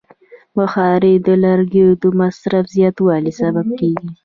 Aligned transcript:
بخاري 0.57 1.13
د 1.27 1.27
لرګیو 1.43 1.89
د 2.01 2.03
مصرف 2.19 2.65
زیاتوالی 2.75 3.33
سبب 3.41 3.67
کېږي. 3.79 4.09